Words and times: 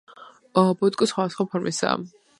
ბუტკო 0.79 1.09
სხვადასხვა 1.13 1.49
ფორმისაა. 1.53 2.05